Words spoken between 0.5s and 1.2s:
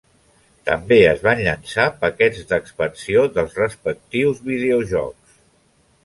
També es